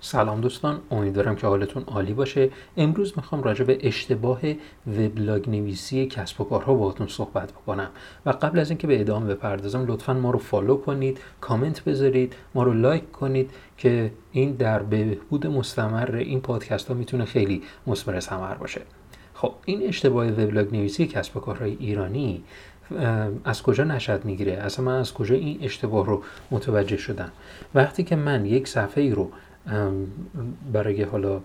سلام 0.00 0.40
دوستان 0.40 0.80
امیدوارم 0.90 1.36
که 1.36 1.46
حالتون 1.46 1.82
عالی 1.82 2.12
باشه. 2.12 2.50
امروز 2.76 3.12
می‌خوام 3.16 3.42
راجع 3.42 3.64
به 3.64 3.78
اشتباه 3.80 4.40
وبلاگ 4.86 5.50
نویسی 5.50 6.06
کسب 6.06 6.40
و 6.40 6.44
کارها 6.44 6.74
باهاتون 6.74 7.06
صحبت 7.06 7.52
بکنم. 7.52 7.88
و 8.26 8.30
قبل 8.30 8.58
از 8.58 8.70
اینکه 8.70 8.86
به 8.86 9.00
ادامه 9.00 9.34
بپردازم 9.34 9.84
لطفا 9.86 10.14
ما 10.14 10.30
رو 10.30 10.38
follow 10.38 10.76
کنید 10.76 11.18
کامنت 11.40 11.84
بذارید 11.84 12.34
ما 12.54 12.62
رو 12.62 12.72
لایک 12.72 13.12
کنید 13.12 13.50
که 13.78 14.12
این 14.32 14.52
در 14.52 14.78
بهبود 14.78 15.46
مستمر 15.46 16.16
این 16.16 16.40
پادکست 16.40 16.88
ها 16.88 16.94
می‌تونه 16.94 17.24
خیلی 17.24 17.62
مثمر 17.86 18.20
ثمر 18.20 18.54
باشه. 18.54 18.80
خب 19.34 19.52
این 19.64 19.88
اشتباه 19.88 20.28
وبلاگ 20.28 20.72
نویسی 20.72 21.06
کسب 21.06 21.36
و 21.36 21.40
کارهای 21.40 21.76
ایرانی 21.80 22.44
از 23.44 23.62
کجا 23.62 23.84
نشأت 23.84 24.24
می‌گیره؟ 24.24 24.52
اصلا 24.52 24.84
من 24.84 24.96
از 25.00 25.14
کجا 25.14 25.34
این 25.34 25.58
اشتباه 25.62 26.06
رو 26.06 26.22
متوجه 26.50 26.96
شدم؟ 26.96 27.32
وقتی 27.74 28.04
که 28.04 28.16
من 28.16 28.46
یک 28.46 28.68
صفحه 28.68 29.04
ای 29.04 29.10
رو 29.10 29.30
برای 30.72 31.02
حالا 31.02 31.40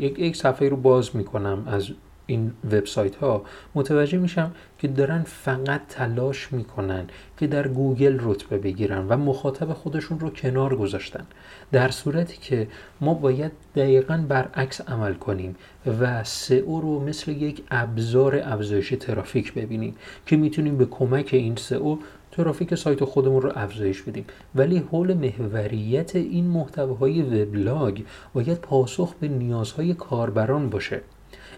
یک 0.00 0.36
صفحه 0.36 0.68
رو 0.68 0.76
باز 0.76 1.16
می‌کنم 1.16 1.64
از 1.66 1.90
این 2.26 2.52
وبسایت 2.72 3.16
ها 3.16 3.44
متوجه 3.74 4.18
میشم 4.18 4.52
که 4.78 4.88
دارن 4.88 5.22
فقط 5.22 5.80
تلاش 5.88 6.52
می‌کنن 6.52 7.04
که 7.38 7.46
در 7.46 7.68
گوگل 7.68 8.18
رتبه 8.20 8.58
بگیرن 8.58 9.06
و 9.08 9.16
مخاطب 9.16 9.72
خودشون 9.72 10.20
رو 10.20 10.30
کنار 10.30 10.76
گذاشتن. 10.76 11.26
در 11.72 11.90
صورتی 11.90 12.36
که 12.36 12.68
ما 13.00 13.14
باید 13.14 13.52
دقیقا 13.76 14.24
برعکس 14.28 14.80
عمل 14.80 15.14
کنیم 15.14 15.56
و 16.00 16.24
سئو 16.24 16.80
رو 16.80 17.00
مثل 17.00 17.30
یک 17.30 17.62
ابزار 17.70 18.42
افزایش 18.44 18.94
ترافیک 19.00 19.54
ببینیم 19.54 19.94
که 20.26 20.36
می‌تونیم 20.36 20.76
به 20.76 20.86
کمک 20.86 21.28
این 21.32 21.56
سئو 21.56 21.96
ترافیک 22.36 22.74
سایت 22.74 23.04
خودمون 23.04 23.42
رو 23.42 23.52
افزایش 23.54 24.02
بدیم. 24.02 24.24
ولی 24.54 24.78
حول 24.78 25.14
محوریت 25.14 26.16
این 26.16 26.46
محتواهای 26.46 27.22
وبلاگ 27.22 28.02
باید 28.34 28.58
پاسخ 28.58 29.14
به 29.20 29.28
نیازهای 29.28 29.94
کاربران 29.94 30.70
باشه. 30.70 31.00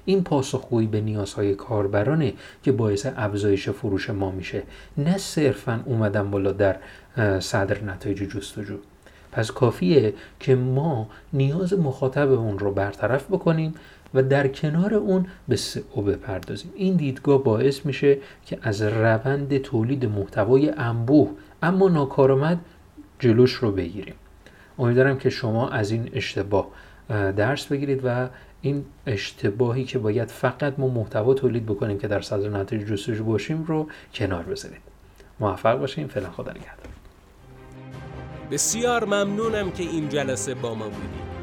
این 0.05 0.25
پاسخگویی 0.25 0.87
به 0.87 1.01
نیازهای 1.01 1.55
کاربرانه 1.55 2.33
که 2.63 2.73
باعث 2.73 3.07
افزایش 3.17 3.69
فروش 3.69 4.11
ما 4.11 4.31
میشه. 4.31 4.63
نه 4.99 5.19
صرفا 5.19 5.83
اومدن 5.87 6.31
بالا 6.31 6.53
در 6.53 6.77
صدر 7.41 7.85
نتایج 7.85 8.19
جستجو. 8.19 8.77
پس 9.33 9.51
کافیه 9.51 10.15
که 10.41 10.55
ما 10.55 11.09
نیاز 11.33 11.73
مخاطبمون 11.73 12.59
رو 12.59 12.71
برطرف 12.71 13.27
بکنیم 13.27 13.75
و 14.15 14.23
در 14.23 14.49
کنار 14.49 14.95
اون 14.95 15.27
به 15.49 15.57
سئو 15.57 16.03
بپردازیم. 16.03 16.73
این 16.75 16.97
دیدگاه 16.97 17.45
باعث 17.45 17.87
میشه 17.87 18.19
که 18.47 18.59
از 18.63 18.83
روند 18.83 19.59
تولید 19.59 20.05
محتوای 20.05 20.71
انبوه 20.71 21.31
اما 21.63 21.89
ناکارآمد 21.89 22.59
جلوش 23.19 23.53
رو 23.53 23.73
بگیریم. 23.73 24.15
امیدوارم 24.79 25.19
که 25.19 25.31
شما 25.31 25.69
از 25.69 25.91
این 25.91 26.11
اشتباه 26.13 26.69
درس 27.37 27.67
بگیرید 27.67 28.01
و 28.05 28.29
این 28.63 28.85
اشتباهی 29.07 29.85
که 29.85 29.99
باید 29.99 30.29
فقط 30.29 30.79
ما 30.79 30.89
محتوا 30.89 31.35
تولید 31.35 31.67
بکنیم 31.67 31.99
که 31.99 32.09
در 32.09 32.21
صدر 32.21 32.49
نتایج 32.49 32.87
جستجو 32.89 33.25
باشیم 33.25 33.65
رو 33.65 33.89
کنار 34.15 34.43
بذارید. 34.43 34.81
موفق 35.41 35.79
باشیم 35.79 36.09
فعلا 36.09 36.31
خدا 36.31 36.51
نگهدار. 36.51 36.89
بسیار 38.51 39.05
ممنونم 39.05 39.71
که 39.71 39.83
این 39.83 40.09
جلسه 40.09 40.55
با 40.55 40.75
ما 40.75 40.85
بودید. 40.85 41.28